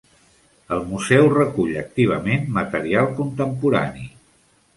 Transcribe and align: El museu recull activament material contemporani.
El 0.77 0.79
museu 0.93 1.29
recull 1.35 1.77
activament 1.81 2.49
material 2.57 3.11
contemporani. 3.21 4.09